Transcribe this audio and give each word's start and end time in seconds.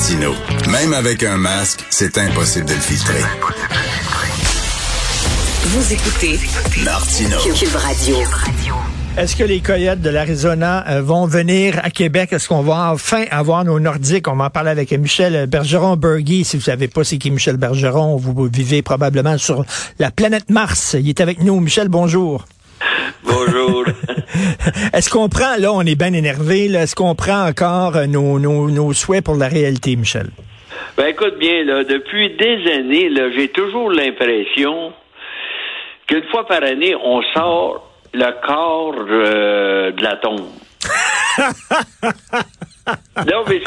Martino. 0.00 0.32
Même 0.70 0.94
avec 0.94 1.22
un 1.24 1.36
masque, 1.36 1.84
c'est 1.90 2.16
impossible 2.16 2.64
de 2.64 2.72
le 2.72 2.80
filtrer. 2.80 3.20
Vous 5.64 5.92
écoutez 5.92 6.38
Martino. 6.82 7.36
Cube 7.38 7.76
Radio. 7.76 8.16
Est-ce 9.18 9.36
que 9.36 9.44
les 9.44 9.60
Coyotes 9.60 10.00
de 10.00 10.08
l'Arizona 10.08 10.88
euh, 10.88 11.02
vont 11.02 11.26
venir 11.26 11.78
à 11.82 11.90
Québec? 11.90 12.32
Est-ce 12.32 12.48
qu'on 12.48 12.62
va 12.62 12.92
enfin 12.92 13.26
avoir 13.30 13.62
nos 13.66 13.78
Nordiques? 13.78 14.26
On 14.26 14.36
m'en 14.36 14.48
parle 14.48 14.68
avec 14.68 14.90
Michel 14.92 15.46
Bergeron-Bergy. 15.46 16.46
Si 16.46 16.56
vous 16.56 16.62
savez 16.62 16.88
pas 16.88 17.04
c'est 17.04 17.18
qui 17.18 17.30
Michel 17.30 17.58
Bergeron, 17.58 18.16
vous 18.16 18.48
vivez 18.50 18.80
probablement 18.80 19.36
sur 19.36 19.66
la 19.98 20.10
planète 20.10 20.48
Mars. 20.48 20.96
Il 20.98 21.10
est 21.10 21.20
avec 21.20 21.42
nous. 21.42 21.60
Michel, 21.60 21.88
bonjour. 21.88 22.46
Bonjour. 23.22 23.84
Est-ce 24.92 25.10
qu'on 25.10 25.28
prend, 25.28 25.56
là, 25.58 25.72
on 25.72 25.82
est 25.82 25.98
bien 25.98 26.12
énervé, 26.12 26.68
là, 26.68 26.82
est-ce 26.82 26.94
qu'on 26.94 27.14
prend 27.14 27.46
encore 27.46 27.96
euh, 27.96 28.06
nos, 28.06 28.38
nos, 28.38 28.70
nos 28.70 28.92
souhaits 28.92 29.24
pour 29.24 29.36
la 29.36 29.48
réalité, 29.48 29.96
Michel? 29.96 30.30
Ben 30.96 31.06
écoute 31.08 31.38
bien, 31.38 31.64
là, 31.64 31.84
depuis 31.84 32.36
des 32.36 32.72
années, 32.72 33.08
là, 33.08 33.30
j'ai 33.36 33.48
toujours 33.48 33.90
l'impression 33.90 34.92
qu'une 36.06 36.24
fois 36.30 36.46
par 36.46 36.62
année, 36.62 36.94
on 36.94 37.22
sort 37.34 37.90
le 38.12 38.46
corps 38.46 38.94
euh, 39.08 39.92
de 39.92 40.02
la 40.02 40.16
tombe. 40.16 40.46
non, 43.26 43.44
mais 43.48 43.60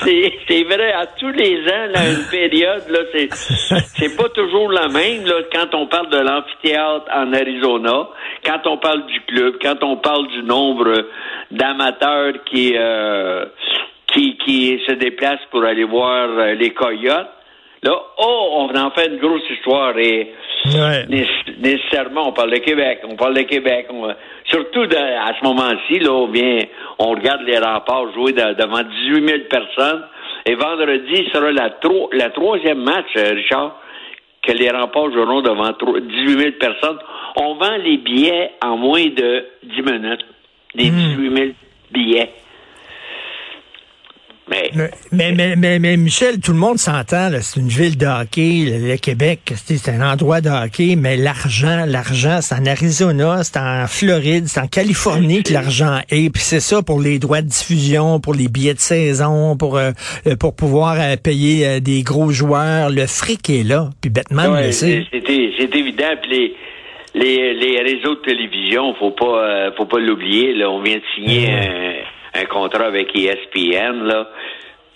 c'est, 0.47 0.63
vrai, 0.63 0.91
à 0.93 1.05
tous 1.05 1.31
les 1.31 1.59
ans, 1.67 1.87
là, 1.93 2.09
une 2.09 2.25
période, 2.29 2.83
là, 2.89 2.99
c'est, 3.13 3.29
c'est 3.33 4.15
pas 4.15 4.29
toujours 4.29 4.71
la 4.71 4.87
même, 4.87 5.25
là, 5.25 5.35
quand 5.51 5.73
on 5.75 5.87
parle 5.87 6.09
de 6.09 6.17
l'amphithéâtre 6.17 7.05
en 7.13 7.33
Arizona, 7.33 8.09
quand 8.45 8.65
on 8.65 8.77
parle 8.77 9.05
du 9.05 9.21
club, 9.21 9.55
quand 9.61 9.83
on 9.83 9.97
parle 9.97 10.27
du 10.27 10.43
nombre 10.43 11.05
d'amateurs 11.51 12.33
qui, 12.45 12.73
euh, 12.75 13.45
qui, 14.07 14.37
qui 14.37 14.81
se 14.87 14.93
déplacent 14.93 15.45
pour 15.51 15.63
aller 15.63 15.83
voir 15.83 16.29
euh, 16.29 16.53
les 16.53 16.71
coyotes. 16.71 17.29
Là, 17.83 18.01
oh, 18.17 18.49
on 18.53 18.75
en 18.77 18.91
fait 18.91 19.07
une 19.07 19.17
grosse 19.17 19.43
histoire 19.49 19.97
et 19.97 20.33
nécessairement, 21.59 22.29
on 22.29 22.31
parle 22.31 22.51
de 22.51 22.57
Québec, 22.59 23.01
on 23.03 23.15
parle 23.17 23.35
de 23.35 23.41
Québec. 23.41 23.87
surtout 24.45 24.83
à 24.83 25.33
ce 25.37 25.43
moment-ci, 25.43 25.99
là, 25.99 26.11
on, 26.11 26.27
vient, 26.27 26.59
on 26.99 27.11
regarde 27.11 27.41
les 27.41 27.57
remparts 27.57 28.13
jouer 28.13 28.31
devant 28.31 28.83
18 28.83 29.27
000 29.27 29.39
personnes. 29.49 30.03
Et 30.45 30.55
vendredi 30.55 31.27
sera 31.33 31.51
la, 31.51 31.69
la 32.13 32.29
troisième 32.29 32.83
match, 32.83 33.07
euh, 33.17 33.33
Richard, 33.33 33.79
que 34.41 34.51
les 34.51 34.69
remparts 34.69 35.11
joueront 35.11 35.41
devant 35.41 35.71
18 35.71 36.39
000 36.39 36.51
personnes. 36.59 36.99
On 37.35 37.55
vend 37.55 37.77
les 37.83 37.97
billets 37.97 38.51
en 38.61 38.77
moins 38.77 39.05
de 39.05 39.45
10 39.63 39.81
minutes. 39.81 40.25
Des 40.75 40.89
18 40.89 41.17
hmm. 41.17 41.35
000 41.37 41.49
billets. 41.91 42.29
Mais, 44.75 45.31
mais, 45.31 45.55
mais, 45.55 45.79
mais, 45.79 45.97
Michel, 45.97 46.39
tout 46.39 46.51
le 46.51 46.57
monde 46.57 46.77
s'entend, 46.77 47.29
c'est 47.41 47.59
une 47.59 47.67
ville 47.67 47.97
de 47.97 48.05
hockey, 48.05 48.65
le, 48.65 48.97
Québec, 48.97 49.53
c'est 49.55 49.89
un 49.89 50.01
endroit 50.01 50.41
de 50.41 50.49
hockey, 50.49 50.95
mais 50.97 51.17
l'argent, 51.17 51.85
l'argent, 51.87 52.39
c'est 52.41 52.55
en 52.55 52.65
Arizona, 52.65 53.43
c'est 53.43 53.59
en 53.59 53.85
Floride, 53.87 54.45
c'est 54.47 54.59
en 54.59 54.67
Californie 54.67 55.43
que 55.43 55.53
l'argent 55.53 55.99
est, 56.09 56.31
puis 56.31 56.41
c'est 56.41 56.59
ça 56.59 56.81
pour 56.81 57.01
les 57.01 57.19
droits 57.19 57.41
de 57.41 57.47
diffusion, 57.47 58.19
pour 58.19 58.33
les 58.33 58.47
billets 58.47 58.73
de 58.73 58.79
saison, 58.79 59.57
pour 59.57 59.77
euh, 59.77 59.91
euh, 60.27 60.35
pour 60.35 60.55
pouvoir 60.55 60.95
euh, 60.99 61.15
payer 61.21 61.79
des 61.79 62.01
gros 62.01 62.31
joueurs, 62.31 62.89
le 62.89 63.05
fric 63.05 63.49
est 63.49 63.67
là, 63.67 63.89
puis 64.01 64.09
Batman 64.09 64.65
le 64.65 64.71
sait. 64.71 65.05
C'est 65.11 65.75
évident, 65.75 66.13
puis 66.21 66.53
les, 67.13 67.53
les, 67.53 67.81
réseaux 67.81 68.15
de 68.15 68.21
télévision, 68.21 68.95
faut 68.95 69.11
pas 69.11 69.71
faut 69.77 69.85
pas 69.85 69.99
l'oublier, 69.99 70.53
là, 70.53 70.69
on 70.69 70.81
vient 70.81 70.97
de 70.97 71.03
signer 71.15 71.51
un 71.51 71.93
un 72.33 72.45
contrat 72.45 72.85
avec 72.85 73.15
ESPN, 73.15 74.03
là. 74.03 74.29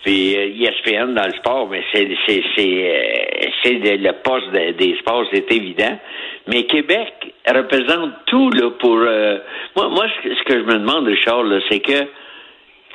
Puis 0.08 0.32
ESPN 0.32 1.10
euh, 1.10 1.14
dans 1.14 1.26
le 1.26 1.34
sport, 1.34 1.68
mais 1.68 1.84
c'est 1.92 2.08
c'est 2.26 2.42
c'est 2.56 3.74
euh, 3.74 3.96
le 3.98 4.12
poste 4.22 4.50
des 4.50 4.96
sports, 5.00 5.24
c'est 5.30 5.52
évident. 5.52 5.98
Mais 6.46 6.62
Québec 6.62 7.12
représente 7.46 8.12
tout 8.24 8.48
là 8.52 8.70
pour 8.70 8.96
euh, 8.96 9.36
moi. 9.76 9.90
Moi, 9.90 10.06
ce 10.24 10.44
que 10.44 10.60
je 10.60 10.64
me 10.64 10.78
demande, 10.78 11.06
Richard, 11.08 11.44
c'est 11.68 11.80
que 11.80 12.06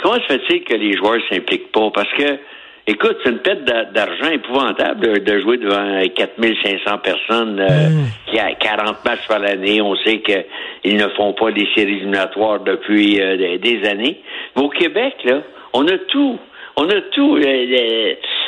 comment 0.01 0.15
se 0.15 0.21
fait-il 0.21 0.63
que 0.63 0.73
les 0.73 0.93
joueurs 0.93 1.19
s'impliquent 1.29 1.71
pas? 1.71 1.91
Parce 1.93 2.11
que 2.13 2.39
Écoute, 2.85 3.15
c'est 3.23 3.29
une 3.29 3.39
perte 3.39 3.63
d'argent 3.63 4.29
épouvantable 4.29 5.23
de, 5.23 5.39
jouer 5.39 5.55
devant 5.55 6.03
4500 6.15 6.97
personnes 6.97 7.61
mm. 7.61 8.05
qui 8.25 8.37
a 8.39 8.55
40 8.55 9.05
matchs 9.05 9.25
par 9.25 9.39
l'année. 9.39 9.81
On 9.81 9.95
sait 9.97 10.19
qu'ils 10.19 10.97
ne 10.97 11.07
font 11.09 11.31
pas 11.31 11.51
des 11.51 11.65
séries 11.75 11.93
éliminatoires 11.93 12.59
depuis 12.59 13.15
des 13.15 13.87
années. 13.87 14.19
Mais 14.57 14.63
au 14.63 14.67
Québec, 14.67 15.13
là, 15.23 15.43
on 15.71 15.87
a 15.87 15.97
tout. 16.09 16.37
On 16.75 16.89
a 16.89 17.01
tout. 17.01 17.35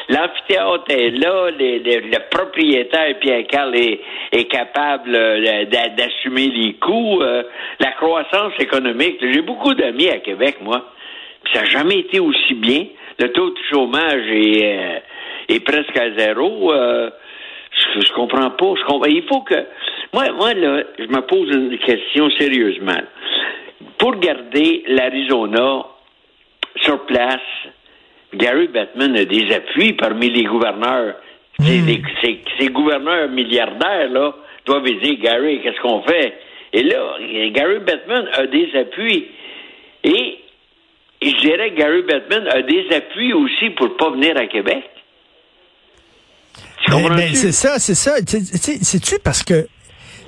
L'amphithéâtre 0.09 0.85
est 0.89 1.09
là, 1.11 1.51
le 1.51 2.29
propriétaire 2.29 3.19
Pierre 3.19 3.45
Carl 3.47 3.75
est, 3.75 4.49
capable 4.49 5.11
d'assumer 5.69 6.47
les 6.47 6.73
coûts, 6.73 7.21
euh, 7.21 7.43
la 7.79 7.91
croissance 7.91 8.53
économique. 8.59 9.17
J'ai 9.21 9.41
beaucoup 9.41 9.73
d'amis 9.73 10.09
à 10.09 10.19
Québec, 10.19 10.57
moi. 10.61 10.91
ça 11.53 11.61
n'a 11.61 11.65
jamais 11.65 11.99
été 11.99 12.19
aussi 12.19 12.53
bien. 12.55 12.85
Le 13.19 13.31
taux 13.31 13.49
de 13.49 13.57
chômage 13.71 14.27
est, 14.29 15.01
euh, 15.51 15.59
presque 15.65 15.97
à 15.97 16.11
zéro. 16.17 16.73
Euh, 16.73 17.09
je, 17.99 18.11
comprends 18.13 18.51
pas. 18.51 18.73
Il 19.07 19.23
faut 19.23 19.41
que. 19.41 19.55
Moi, 20.13 20.31
moi, 20.31 20.53
là, 20.53 20.83
je 20.97 21.05
me 21.05 21.21
pose 21.21 21.49
une 21.49 21.77
question 21.79 22.29
sérieusement. 22.31 23.01
Pour 23.97 24.15
garder 24.17 24.83
l'Arizona 24.87 25.85
sur 26.77 27.05
place, 27.05 27.39
Gary 28.35 28.67
Bettman 28.67 29.15
a 29.15 29.25
des 29.25 29.53
appuis 29.53 29.93
parmi 29.93 30.29
les 30.29 30.43
gouverneurs. 30.43 31.15
Hmm. 31.59 31.87
Ces, 32.21 32.67
gouverneurs 32.67 33.29
milliardaires, 33.29 34.09
là, 34.09 34.35
doivent 34.65 34.83
dire, 34.83 35.19
Gary, 35.21 35.61
qu'est-ce 35.61 35.79
qu'on 35.81 36.01
fait? 36.03 36.33
Et 36.73 36.83
là, 36.83 37.17
Gary 37.51 37.79
Bettman 37.79 38.27
a 38.33 38.45
des 38.47 38.69
appuis. 38.77 39.27
Et, 40.03 40.39
je 41.21 41.39
dirais 41.39 41.71
que 41.71 41.77
Gary 41.77 42.01
Bettman 42.01 42.47
a 42.49 42.61
des 42.61 42.87
appuis 42.93 43.33
aussi 43.33 43.69
pour 43.71 43.87
ne 43.87 43.93
pas 43.93 44.11
venir 44.11 44.37
à 44.37 44.45
Québec. 44.47 44.83
c'est 47.33 47.51
ça, 47.51 47.79
c'est 47.79 47.95
ça. 47.95 48.17
C'est-tu 48.25 49.15
parce 49.23 49.43
que 49.43 49.67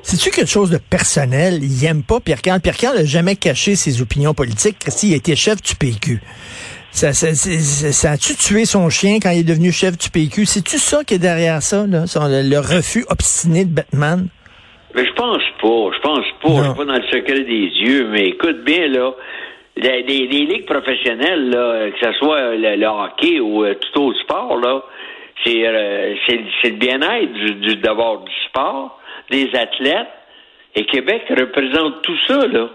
c'est-tu 0.01 0.31
quelque 0.31 0.49
chose 0.49 0.69
de 0.69 0.77
personnel? 0.77 1.59
Il 1.61 1.83
n'aime 1.83 2.01
pas 2.01 2.21
Pierre 2.21 2.41
Carl. 2.41 2.61
Pierre 2.61 2.77
Carl 2.77 2.97
n'a 2.97 3.03
jamais 3.03 3.35
caché 3.35 3.75
ses 3.75 4.01
opinions 4.01 4.33
politiques. 4.33 4.79
Christy, 4.79 5.09
il 5.09 5.13
a 5.13 5.17
été 5.17 5.35
chef 5.35 5.61
du 5.61 5.75
PQ. 5.75 6.21
Ça, 6.97 7.13
ça, 7.13 8.09
a-tu 8.09 8.33
tué 8.35 8.65
son 8.65 8.89
chien 8.89 9.19
quand 9.21 9.29
il 9.29 9.41
est 9.41 9.47
devenu 9.47 9.71
chef 9.71 9.99
du 9.99 10.09
PQ? 10.09 10.45
C'est-tu 10.45 10.79
ça 10.79 11.03
qui 11.03 11.13
est 11.13 11.21
derrière 11.21 11.61
ça, 11.61 11.85
là? 11.85 12.05
le, 12.09 12.57
refus 12.57 13.05
obstiné 13.07 13.65
de 13.65 13.69
Batman? 13.69 14.29
Mais 14.95 15.05
je 15.05 15.13
pense 15.13 15.43
pas. 15.61 15.93
Je 15.93 16.01
pense 16.01 16.25
pas. 16.41 16.49
Je 16.49 16.63
suis 16.63 16.73
pas 16.73 16.85
dans 16.85 16.97
le 16.97 17.07
secret 17.11 17.41
des 17.41 17.69
yeux. 17.85 18.07
Mais 18.09 18.29
écoute 18.29 18.63
bien, 18.63 18.87
là. 18.87 19.13
Les, 19.75 20.01
ligues 20.01 20.65
professionnelles, 20.65 21.51
là, 21.51 21.91
que 21.91 21.99
ce 22.03 22.13
soit 22.13 22.55
le, 22.55 22.87
hockey 22.87 23.39
ou 23.41 23.63
euh, 23.63 23.75
tout 23.75 24.01
autre 24.01 24.19
sport, 24.21 24.57
là, 24.57 24.81
c'est 25.45 25.67
euh, 25.67 26.15
le 26.63 26.69
bien-être 26.71 27.31
du, 27.61 27.75
d'avoir 27.75 28.21
du 28.21 28.33
sport 28.49 28.99
des 29.29 29.51
athlètes. 29.53 30.09
Et 30.73 30.85
Québec 30.85 31.25
représente 31.29 32.01
tout 32.01 32.17
ça, 32.25 32.47
là. 32.47 32.69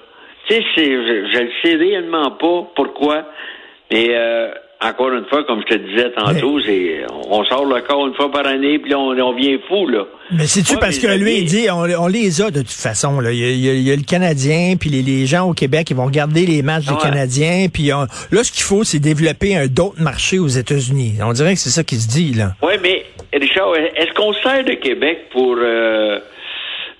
Tu 0.47 0.55
sais, 0.55 0.63
je 0.77 1.43
ne 1.43 1.51
sais 1.65 1.75
réellement 1.75 2.31
pas 2.31 2.71
pourquoi. 2.77 3.25
Mais 3.93 4.09
euh, 4.11 4.49
encore 4.81 5.13
une 5.13 5.27
fois, 5.27 5.45
comme 5.45 5.61
je 5.69 5.75
te 5.75 5.79
disais 5.79 6.11
tantôt, 6.13 6.61
c'est 6.61 7.05
on 7.29 7.45
sort 7.45 7.67
le 7.67 7.81
corps 7.83 8.07
une 8.07 8.15
fois 8.15 8.31
par 8.31 8.47
année, 8.47 8.79
puis 8.79 8.95
on, 8.95 9.11
on 9.11 9.35
vient 9.35 9.59
fou, 9.69 9.87
là. 9.87 10.05
Mais 10.33 10.47
c'est-tu 10.47 10.77
parce 10.79 10.99
que 10.99 11.07
lui, 11.19 11.39
il 11.39 11.45
dit, 11.45 11.67
on, 11.71 12.07
les 12.07 12.41
a 12.41 12.51
de 12.51 12.61
toute 12.61 12.71
façon, 12.71 13.21
là. 13.21 13.33
Il 13.33 13.39
y 13.39 13.91
a, 13.91 13.97
le 13.97 14.03
Canadien, 14.03 14.75
puis 14.81 14.91
les, 14.91 15.27
gens 15.27 15.49
au 15.49 15.53
Québec, 15.53 15.89
ils 15.91 15.97
vont 15.97 16.07
regarder 16.07 16.47
les 16.47 16.63
matchs 16.63 16.87
des 16.87 16.97
Canadiens, 16.97 17.67
puis 17.73 17.89
là, 17.89 18.07
ce 18.43 18.51
qu'il 18.51 18.63
faut, 18.63 18.83
c'est 18.83 18.99
développer 18.99 19.57
un 19.57 19.67
d'autres 19.67 20.01
marchés 20.01 20.39
aux 20.39 20.49
États-Unis. 20.49 21.15
On 21.23 21.33
dirait 21.33 21.55
que 21.55 21.61
c'est 21.61 21.71
ça 21.71 21.85
qui 21.85 21.97
se 21.97 22.09
dit, 22.09 22.33
là. 22.33 22.55
Oui, 22.63 22.75
mais 22.83 23.05
Richard, 23.33 23.75
est-ce 23.77 24.13
qu'on 24.15 24.33
sert 24.33 24.65
de 24.65 24.75
Québec 24.75 25.29
pour... 25.33 25.57
Euh, 25.59 26.19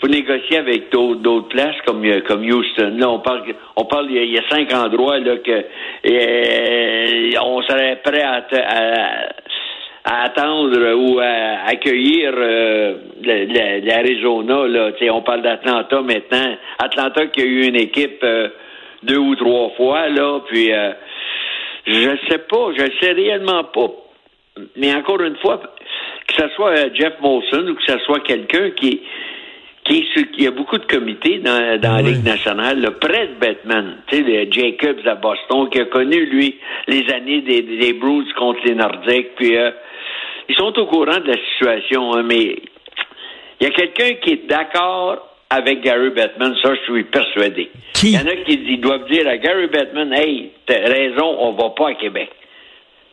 pour 0.03 0.11
négocier 0.11 0.59
avec 0.59 0.91
d'autres 0.91 1.47
places 1.47 1.77
comme 1.87 2.05
euh, 2.05 2.23
comme 2.27 2.45
Houston. 2.45 2.97
Là, 2.99 3.09
on 3.09 3.21
parle 3.21 3.45
on 3.77 3.85
parle 3.85 4.11
il 4.11 4.33
y 4.33 4.37
a, 4.37 4.43
cinq 4.51 4.75
endroits 4.75 5.21
là 5.21 5.37
que 5.37 5.53
euh, 5.53 7.31
on 7.41 7.63
serait 7.63 8.01
prêt 8.03 8.21
à, 8.21 8.43
attendre 10.05 10.95
ou 10.95 11.21
à 11.21 11.69
accueillir 11.69 12.33
euh, 12.37 12.97
l'Arizona. 13.23 14.67
Là, 14.67 14.91
on 15.13 15.23
parle 15.23 15.43
d'Atlanta 15.43 16.01
maintenant. 16.01 16.57
Atlanta 16.81 17.27
qui 17.29 17.41
a 17.41 17.45
eu 17.45 17.67
une 17.69 17.77
équipe 17.77 18.27
deux 19.05 19.19
ou 19.19 19.37
trois 19.37 19.71
fois 19.77 20.09
là, 20.09 20.41
puis 20.49 20.73
je 21.87 22.11
sais 22.29 22.39
pas, 22.39 22.73
je 22.77 22.91
sais 23.01 23.13
réellement 23.13 23.63
pas. 23.63 23.91
Mais 24.75 24.93
encore 24.97 25.21
une 25.21 25.37
fois, 25.37 25.61
que 26.27 26.35
ce 26.35 26.49
soit 26.57 26.93
Jeff 26.93 27.15
Molson 27.21 27.69
ou 27.69 27.75
que 27.77 27.85
ce 27.87 27.99
soit 28.01 28.21
quelqu'un 28.21 28.71
qui 28.71 29.01
qui 29.85 30.07
il 30.39 30.45
y 30.45 30.47
a 30.47 30.51
beaucoup 30.51 30.79
de 30.79 30.87
comités 30.87 31.39
dans, 31.39 31.81
dans 31.81 31.97
la 31.97 32.03
Ligue 32.03 32.25
nationale, 32.25 32.81
là, 32.81 32.91
près 32.93 33.29
de 33.29 33.35
Batman. 33.35 33.97
Tu 34.07 34.17
sais, 34.17 34.23
le 34.23 34.51
Jacobs 34.51 35.07
à 35.07 35.17
Boston, 35.17 35.69
qui 35.71 35.81
a 35.81 35.87
connu, 35.87 36.27
lui, 36.27 36.59
les 36.87 37.11
années 37.13 37.41
des, 37.41 37.63
des 37.63 37.93
Bruins 37.93 38.25
contre 38.37 38.61
les 38.65 38.75
Nordiques, 38.75 39.35
puis 39.37 39.57
euh, 39.57 39.71
ils 40.49 40.55
sont 40.55 40.79
au 40.79 40.87
courant 40.87 41.19
de 41.19 41.29
la 41.29 41.37
situation, 41.53 42.15
hein, 42.15 42.23
mais 42.23 42.57
il 43.61 43.65
y 43.65 43.67
a 43.67 43.71
quelqu'un 43.71 44.15
qui 44.23 44.33
est 44.33 44.47
d'accord 44.47 45.29
avec 45.51 45.83
Gary 45.83 46.11
Bettman, 46.11 46.55
ça, 46.63 46.75
je 46.75 46.93
suis 46.93 47.05
persuadé. 47.05 47.71
Il 48.03 48.11
y 48.11 48.17
en 48.17 48.27
a 48.27 48.37
qui 48.37 48.79
doivent 48.79 49.09
dire 49.11 49.29
à 49.29 49.37
Gary 49.37 49.67
Bettman, 49.67 50.13
hey, 50.13 50.51
t'as 50.67 50.81
raison, 50.81 51.37
on 51.39 51.53
va 51.53 51.71
pas 51.71 51.91
à 51.91 51.95
Québec. 51.95 52.31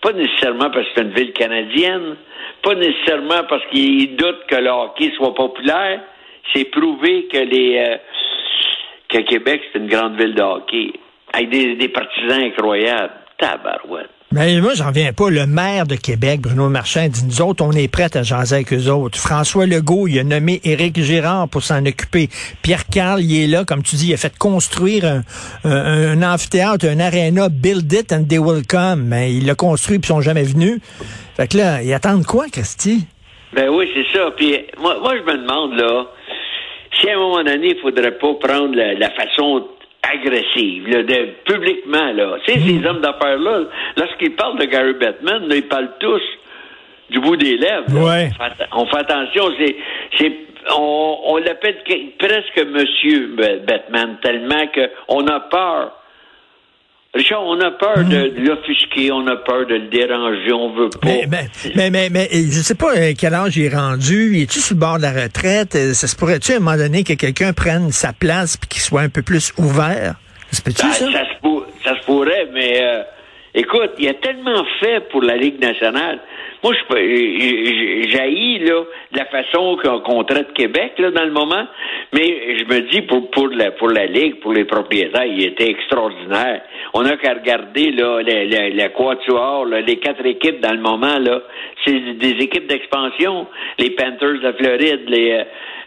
Pas 0.02 0.14
nécessairement 0.14 0.70
parce 0.70 0.86
que 0.88 0.92
c'est 0.96 1.02
une 1.02 1.14
ville 1.14 1.34
canadienne, 1.34 2.16
pas 2.64 2.76
nécessairement 2.76 3.44
parce 3.50 3.66
qu'ils 3.72 4.16
doutent 4.16 4.46
que 4.48 4.56
le 4.56 4.70
hockey 4.70 5.12
soit 5.18 5.36
populaire. 5.36 6.02
C'est 6.54 6.66
prouvé 6.66 7.28
que 7.32 7.38
les 7.38 7.78
euh, 7.78 7.98
que 9.10 9.20
Québec, 9.20 9.62
c'est 9.72 9.80
une 9.80 9.88
grande 9.88 10.18
ville 10.18 10.36
de 10.36 10.42
hockey. 10.42 10.94
Avec 11.34 11.50
des, 11.50 11.90
partisans 11.90 12.42
incroyables. 12.42 13.14
Tabarouette. 13.38 14.10
Mais 14.32 14.60
moi, 14.62 14.74
j'en 14.76 14.92
viens 14.92 15.14
pas. 15.14 15.30
Le 15.30 15.48
maire 15.48 15.88
de 15.88 15.96
Québec, 15.96 16.42
Bruno 16.42 16.70
Marchand, 16.70 17.08
dit 17.08 17.24
nous 17.26 17.42
autres, 17.42 17.64
on 17.64 17.72
est 17.72 17.88
prêts 17.88 18.16
à 18.16 18.22
jaser 18.22 18.56
avec 18.56 18.74
eux 18.74 18.90
autres. 18.90 19.18
François 19.18 19.66
Legault, 19.66 20.08
il 20.08 20.20
a 20.20 20.24
nommé 20.24 20.60
Éric 20.64 21.02
Girard 21.02 21.48
pour 21.48 21.64
s'en 21.64 21.84
occuper. 21.86 22.30
Pierre 22.62 22.86
Carl, 22.88 23.22
il 23.22 23.44
est 23.44 23.48
là, 23.48 23.64
comme 23.64 23.82
tu 23.82 23.96
dis, 23.96 24.10
il 24.10 24.14
a 24.14 24.18
fait 24.18 24.38
construire 24.38 25.24
un, 25.64 26.22
amphithéâtre, 26.22 26.86
un 26.86 27.00
aréna, 27.00 27.50
build 27.50 27.92
it 27.94 28.12
and 28.12 28.26
they 28.26 28.38
will 28.38 28.68
come. 28.68 29.04
Mais 29.06 29.34
il 29.34 29.46
l'a 29.48 29.56
construit 29.56 30.00
puis 30.00 30.10
ils 30.10 30.14
sont 30.14 30.22
jamais 30.22 30.44
venus. 30.44 30.80
Fait 31.36 31.48
que 31.48 31.58
là, 31.58 31.82
ils 31.82 31.94
attendent 31.94 32.26
quoi, 32.26 32.48
Christy? 32.52 33.08
Ben 33.54 33.70
oui, 33.70 33.90
c'est 33.94 34.18
ça. 34.18 34.32
Puis 34.32 34.56
moi, 34.78 34.98
moi, 35.02 35.16
je 35.18 35.24
me 35.24 35.38
demande, 35.38 35.80
là, 35.80 36.08
si 36.94 37.10
à 37.10 37.16
un 37.16 37.20
moment 37.20 37.44
donné, 37.44 37.70
il 37.70 37.80
faudrait 37.80 38.18
pas 38.18 38.34
prendre 38.36 38.76
la, 38.76 38.94
la 38.94 39.10
façon 39.12 39.68
agressive, 40.02 40.88
là, 40.88 41.04
de, 41.04 41.30
publiquement, 41.46 42.14
là. 42.14 42.38
Tu 42.46 42.54
sais, 42.54 42.60
ces 42.60 42.74
hmm. 42.74 42.86
hommes 42.86 43.02
d'affaires-là, 43.02 43.64
lorsqu'ils 43.98 44.36
parlent 44.36 44.58
de 44.58 44.66
Gary 44.66 44.94
Bettman, 44.94 45.48
ils 45.52 45.68
parlent 45.68 45.94
tous 46.00 46.22
du 47.10 47.20
bout 47.20 47.36
des 47.36 47.58
lèvres. 47.58 47.92
Ouais. 47.92 48.30
On, 48.72 48.86
fait, 48.86 48.98
attention, 48.98 49.46
c'est, 49.58 49.76
c'est, 50.18 50.32
on, 50.76 51.18
on 51.26 51.38
l'appelle 51.38 51.78
presque 52.18 52.68
Monsieur 52.68 53.36
Bettman, 53.66 54.18
tellement 54.22 54.68
qu'on 55.08 55.28
a 55.28 55.40
peur 55.42 55.99
Richard, 57.16 57.42
on 57.42 57.60
a 57.60 57.72
peur 57.72 58.06
de 58.06 58.30
hmm. 58.30 58.46
l'offusquer, 58.46 59.12
on 59.12 59.26
a 59.26 59.36
peur 59.38 59.66
de 59.66 59.76
le 59.76 59.88
déranger, 59.88 60.54
on 60.54 60.74
veut 60.74 60.90
pas. 60.90 61.08
Mais, 61.76 61.90
mais, 61.90 62.10
mais, 62.12 62.28
je 62.32 62.62
sais 62.62 62.76
pas 62.76 62.96
euh, 62.96 63.14
quel 63.18 63.34
âge 63.34 63.58
il 63.58 63.66
est 63.66 63.76
rendu. 63.76 64.36
Il 64.36 64.44
est-tu 64.44 64.60
sur 64.60 64.76
le 64.76 64.80
bord 64.80 64.98
de 64.98 65.02
la 65.02 65.24
retraite? 65.24 65.76
Euh, 65.76 65.94
ça 65.94 66.06
se 66.06 66.16
pourrait-tu 66.16 66.54
à 66.54 66.58
un 66.58 66.60
moment 66.60 66.78
donné 66.78 67.04
que 67.04 67.14
quelqu'un 67.14 67.52
prenne 67.52 67.92
sa 67.92 68.14
place 68.14 68.60
et 68.62 68.68
qu'il 68.68 68.82
soit 68.82 69.02
un 69.02 69.10
peu 69.10 69.24
plus 69.24 69.52
ouvert? 69.58 70.16
Ça, 70.52 70.62
ben, 70.64 70.76
ça? 70.76 70.94
Ça, 70.94 71.96
se, 71.96 72.06
pourrait, 72.06 72.48
mais 72.54 72.80
euh, 72.80 73.02
écoute, 73.56 73.92
il 73.98 74.08
a 74.08 74.14
tellement 74.14 74.64
fait 74.80 75.10
pour 75.10 75.24
la 75.24 75.36
Ligue 75.36 75.60
nationale. 75.60 76.20
Moi, 76.62 76.74
je 76.74 78.10
jaillis 78.10 78.60
là 78.60 78.84
de 79.14 79.18
la 79.18 79.26
façon 79.26 79.78
qu'on 80.04 80.24
traite 80.26 80.54
Québec 80.54 80.94
là 80.98 81.12
dans 81.12 81.24
le 81.24 81.32
moment, 81.32 81.66
mais 82.12 82.58
je 82.58 82.66
me 82.66 82.82
dis 82.92 83.02
pour 83.04 83.32
pour 83.32 83.48
la 83.48 83.72
pour 83.72 83.90
la 83.90 84.08
ligue, 84.08 84.42
pour 84.42 84.52
les 84.52 84.66
propriétaires, 84.66 85.26
il 85.26 85.42
était 85.46 85.70
extraordinaire. 85.70 86.62
On 86.94 87.06
a 87.06 87.16
qu'à 87.16 87.36
regarder 87.36 87.92
là 87.92 88.22
la, 88.22 88.90
quatuor, 88.90 89.66
les 89.68 89.98
quatre 90.00 90.26
équipes 90.26 90.60
dans 90.60 90.74
le 90.74 90.82
moment 90.82 91.18
là, 91.18 91.42
c'est 91.86 92.18
des 92.18 92.36
équipes 92.44 92.68
d'expansion, 92.68 93.48
les 93.78 93.92
Panthers 93.92 94.42
de 94.42 94.52
Floride, 94.52 95.04
les 95.08 95.32
euh, 95.32 95.44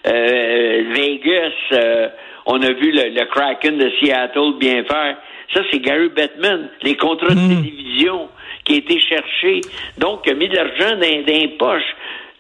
euh, 0.07 0.85
Vegas, 0.95 1.53
euh, 1.73 2.09
on 2.47 2.61
a 2.63 2.73
vu 2.73 2.93
le, 2.93 3.25
Kraken 3.27 3.77
de 3.77 3.91
Seattle 4.01 4.55
bien 4.59 4.85
faire. 4.85 5.17
Ça, 5.55 5.61
c'est 5.71 5.81
Gary 5.81 6.09
Bettman, 6.09 6.71
les 6.83 6.97
contrats 6.97 7.35
de 7.35 7.41
hmm. 7.41 7.63
télévision 7.63 8.29
qui 8.73 8.93
a 8.93 8.95
été 8.95 9.01
cherché. 9.01 9.61
Donc, 9.99 10.21
il 10.27 10.33
a 10.33 10.35
mis 10.35 10.49
de 10.49 10.57
l'argent 10.57 10.97
dans, 10.97 11.01
les 11.01 11.49
poches. 11.59 11.83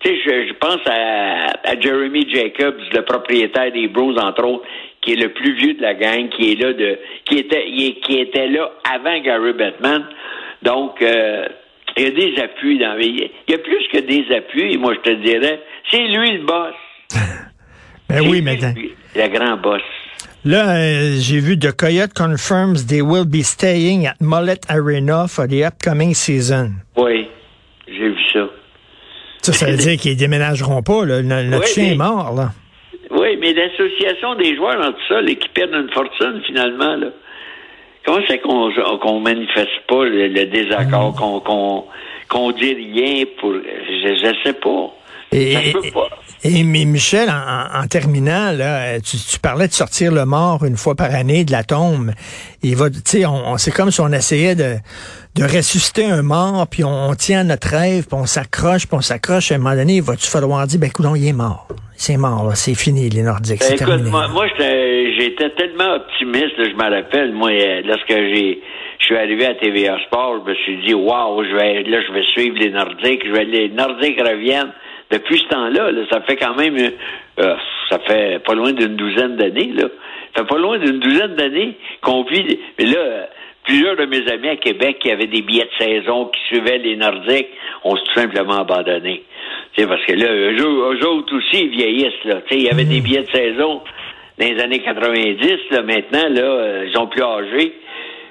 Tu 0.01 0.09
sais, 0.09 0.47
je, 0.49 0.53
pense 0.55 0.81
à, 0.87 1.81
Jeremy 1.81 2.29
Jacobs, 2.29 2.81
le 2.93 3.03
propriétaire 3.03 3.73
des 3.73 3.89
Bros, 3.89 4.17
entre 4.19 4.45
autres, 4.45 4.65
qui 5.01 5.13
est 5.13 5.17
le 5.17 5.33
plus 5.33 5.55
vieux 5.55 5.75
de 5.75 5.83
la 5.83 5.95
gang, 5.95 6.29
qui 6.31 6.53
est 6.53 6.63
là 6.63 6.73
de, 6.73 6.99
qui 7.25 7.39
était, 7.39 7.67
qui 8.03 8.19
était 8.19 8.49
là 8.49 8.71
avant 8.91 9.21
Gary 9.21 9.53
Bettman. 9.53 10.07
Donc, 10.63 11.03
euh, 11.03 11.49
il 11.97 12.03
y 12.03 12.07
a 12.07 12.11
des 12.11 12.43
appuis 12.43 12.79
dans 12.79 12.97
Il 12.99 13.31
y 13.49 13.55
a 13.55 13.59
plus 13.59 13.87
que 13.93 13.99
des 13.99 14.35
appuis, 14.35 14.77
moi, 14.79 14.95
je 14.95 15.11
te 15.11 15.15
dirais. 15.17 15.61
C'est 15.91 16.07
lui 16.07 16.39
le 16.39 16.45
boss. 16.45 16.75
ben 18.09 18.21
oui, 18.29 18.41
maintenant. 18.41 18.73
Le 19.15 19.29
grand 19.29 19.57
boss. 19.59 19.83
Là, 20.45 20.77
euh, 20.77 21.19
j'ai 21.21 21.39
vu 21.39 21.57
The 21.57 21.71
Coyote 21.71 22.15
confirms 22.15 22.87
they 22.89 23.01
will 23.01 23.25
be 23.25 23.45
staying 23.45 24.07
at 24.07 24.17
Mullet 24.21 24.59
Arena 24.69 25.29
for 25.29 25.47
the 25.47 25.65
upcoming 25.65 26.15
season. 26.15 26.73
Oui, 26.97 27.29
j'ai 27.87 28.09
vu 28.09 28.19
ça. 28.33 28.49
Ça, 29.43 29.53
ça 29.53 29.67
veut 29.67 29.77
dire 29.77 29.97
qu'ils 29.97 30.17
déménageront 30.17 30.83
pas. 30.83 31.05
Là. 31.05 31.23
Notre 31.23 31.69
chien 31.69 31.93
est 31.93 31.95
mort. 31.95 32.35
Là. 32.35 32.51
Oui, 33.13 33.37
mais 33.41 33.53
l'association 33.53 34.35
des 34.35 34.57
joueurs 34.57 34.81
dans 34.81 34.91
tout 34.91 35.07
ça, 35.09 35.21
l'équipe 35.21 35.53
perd 35.55 35.73
une 35.75 35.91
fortune 35.91 36.43
finalement. 36.45 36.97
Là. 36.97 37.09
Comment 38.05 38.19
c'est 38.27 38.39
qu'on 38.39 38.73
qu'on 38.99 39.21
manifeste 39.21 39.71
pas 39.87 40.05
le, 40.05 40.45
désaccord, 40.47 41.13
mm. 41.13 42.29
qu'on 42.29 42.51
dit 42.51 42.75
rien 42.75 43.25
pour. 43.39 43.53
Je 43.53 44.27
ne 44.27 44.35
sais 44.43 44.55
pas. 44.55 44.93
Et, 45.33 45.73
et, 46.45 46.65
mais 46.65 46.85
Michel, 46.85 47.31
en, 47.31 47.87
terminant, 47.87 48.53
là, 48.53 49.01
tu, 49.01 49.17
parlais 49.41 49.69
de 49.69 49.73
sortir 49.73 50.13
le 50.13 50.25
mort 50.25 50.65
une 50.65 50.77
fois 50.77 50.95
par 50.95 51.15
année 51.15 51.45
de 51.45 51.53
la 51.53 51.63
tombe. 51.63 52.11
Il 52.63 52.77
va, 52.77 52.91
tu 52.91 52.99
sais, 53.05 53.27
on, 53.27 53.57
c'est 53.59 53.71
comme 53.71 53.91
si 53.91 54.01
on 54.01 54.13
essayait 54.13 54.55
de, 54.55 54.75
de 55.37 55.43
ressusciter 55.45 56.05
un 56.05 56.23
mort, 56.23 56.67
puis 56.71 56.85
on, 56.85 57.15
tient 57.15 57.45
notre 57.45 57.69
rêve, 57.69 58.07
puis 58.07 58.19
on 58.21 58.27
s'accroche, 58.27 58.87
puis 58.87 58.97
on 58.97 59.01
s'accroche. 59.01 59.53
À 59.53 59.55
un 59.55 59.59
moment 59.59 59.77
donné, 59.77 59.97
il 59.97 60.03
va-tu 60.03 60.29
falloir 60.29 60.67
dire, 60.67 60.81
ben, 60.81 60.91
coudon, 60.91 61.15
il 61.15 61.29
est 61.29 61.33
mort. 61.33 61.69
C'est 61.95 62.17
mort, 62.17 62.51
c'est 62.55 62.75
fini, 62.75 63.09
les 63.09 63.23
Nordiques. 63.23 63.61
Ben, 63.61 63.75
écoute, 63.75 64.11
moi, 64.11 64.27
moi 64.29 64.47
j'étais 64.59 65.51
tellement 65.51 65.95
optimiste, 65.95 66.57
je 66.59 66.75
me 66.75 66.97
rappelle, 66.97 67.33
moi, 67.33 67.51
euh, 67.51 67.83
lorsque 67.85 68.09
j'ai 68.09 68.61
je 68.99 69.07
suis 69.07 69.17
arrivé 69.17 69.47
à 69.47 69.55
TVA 69.55 69.99
Sport, 70.07 70.43
je 70.45 70.51
me 70.51 70.55
suis 70.55 70.77
dit, 70.87 70.95
waouh, 70.95 71.43
je 71.43 71.55
vais, 71.57 71.83
là, 71.83 71.99
je 72.07 72.13
vais 72.13 72.23
suivre 72.23 72.57
les 72.57 72.71
Nordiques, 72.71 73.23
je 73.27 73.33
vais, 73.33 73.45
les 73.45 73.69
Nordiques 73.69 74.21
reviennent 74.21 74.73
depuis 75.13 75.39
ce 75.39 75.49
temps-là, 75.49 75.91
ça 76.11 76.23
fait 76.23 76.37
quand 76.37 76.55
même, 76.55 76.77
euh, 77.39 77.55
ça 77.91 77.99
fait 77.99 78.43
pas 78.43 78.55
loin 78.55 78.73
d'une 78.73 78.97
douzaine 78.97 79.37
d'années, 79.37 79.73
là. 79.75 79.85
Ça 80.35 80.43
fait 80.43 80.49
pas 80.49 80.59
loin 80.59 80.79
d'une 80.79 80.99
douzaine 80.99 81.35
d'années 81.35 81.77
qu'on 82.01 82.25
vit. 82.25 82.59
Mais 82.79 82.87
là, 82.87 83.29
plusieurs 83.65 83.97
de 83.97 84.07
mes 84.07 84.27
amis 84.31 84.49
à 84.49 84.57
Québec 84.57 84.99
qui 85.01 85.11
avaient 85.11 85.27
des 85.27 85.43
billets 85.43 85.69
de 85.79 85.85
saison, 85.85 86.27
qui 86.27 86.41
suivaient 86.47 86.79
les 86.79 86.97
Nordiques, 86.97 87.51
ont 87.85 87.95
tout 87.95 88.15
simplement 88.15 88.61
abandonné. 88.61 89.23
sais, 89.77 89.87
parce 89.87 90.03
que 90.07 90.15
là, 90.15 90.33
eux, 90.33 91.07
autres 91.07 91.37
aussi, 91.37 91.65
ils 91.65 91.71
vieillissent, 91.71 92.25
là. 92.25 92.41
il 92.51 92.63
y 92.63 92.71
avait 92.71 92.85
des 92.85 93.01
mm. 93.01 93.05
billets 93.05 93.23
de 93.23 93.31
saison 93.31 93.83
dans 94.39 94.47
les 94.47 94.59
années 94.63 94.81
90, 94.81 95.47
là. 95.73 95.83
Maintenant, 95.83 96.29
là, 96.31 96.43
euh, 96.43 96.85
ils 96.87 96.95
sont 96.95 97.07
plus 97.07 97.23
âgés. 97.23 97.75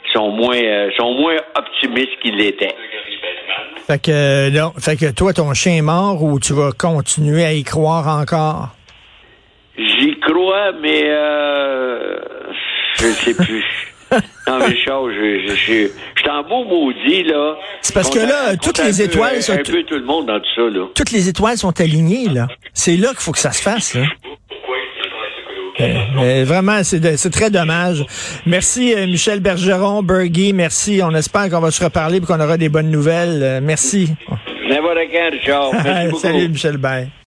Ils 0.04 0.12
sont 0.14 0.30
moins, 0.30 0.58
euh, 0.58 0.90
sont 0.98 1.14
moins 1.14 1.38
optimistes 1.56 2.20
qu'ils 2.22 2.36
l'étaient. 2.36 2.76
Fait 3.88 4.02
que, 4.02 4.50
non, 4.50 4.74
fait 4.78 4.96
que 4.96 5.12
toi, 5.12 5.34
ton 5.34 5.54
chien 5.54 5.74
est 5.76 5.82
mort 5.82 6.24
ou 6.24 6.40
tu 6.40 6.54
vas 6.54 6.72
continuer 6.72 7.44
à 7.44 7.54
y 7.54 7.64
croire 7.64 8.08
encore? 8.08 8.70
J'y 9.78 10.20
crois, 10.20 10.72
mais 10.82 11.04
euh, 11.06 12.20
je 13.00 13.08
ne 13.08 13.12
sais 13.12 13.34
plus. 13.34 13.64
non, 14.48 14.60
mais 14.60 14.76
Charles, 14.86 15.14
je, 15.14 15.48
je, 15.48 15.56
je, 15.56 15.88
je 16.16 16.22
suis 16.22 16.30
en 16.30 16.44
beau 16.44 16.66
maudit, 16.66 17.24
là. 17.24 17.56
C'est 17.82 17.94
parce 17.94 18.10
que 18.10 18.20
là, 18.20 18.58
toutes 18.58 18.84
les 18.84 19.02
étoiles 19.02 19.42
sont. 19.42 19.54
Un 19.54 19.58
peu 19.58 19.84
tout 19.84 19.96
le 19.96 20.04
monde 20.04 20.28
dans 20.28 20.40
tout 20.40 20.54
ça, 20.56 20.62
là. 20.64 20.88
Toutes 20.94 21.12
les 21.12 21.30
étoiles 21.30 21.58
sont 21.58 21.80
alignées, 21.80 22.28
là. 22.28 22.48
C'est 22.74 22.98
là 22.98 23.10
qu'il 23.10 23.20
faut 23.20 23.32
que 23.32 23.40
ça 23.40 23.52
se 23.52 23.62
fasse, 23.62 23.96
là. 23.96 24.04
Euh, 25.82 26.44
vraiment, 26.46 26.84
c'est 26.84 27.30
très 27.30 27.50
dommage. 27.50 28.04
Merci, 28.46 28.94
euh, 28.94 29.06
Michel 29.06 29.40
Bergeron, 29.40 30.04
Bergy. 30.04 30.54
Merci. 30.54 31.02
On 31.04 31.14
espère 31.16 31.50
qu'on 31.50 31.60
va 31.60 31.72
se 31.72 31.84
reparler 31.84 32.18
et 32.18 32.22
qu'on 32.22 32.40
aura 32.40 32.58
des 32.58 32.70
bonnes 32.70 32.92
nouvelles. 32.92 33.40
Euh, 33.42 33.60
merci. 33.62 34.10
N'importe 34.68 34.98
quand, 35.12 35.32
Richard. 35.32 35.72
Salut, 36.22 36.50
Michel 36.50 36.78
Bay. 36.78 37.08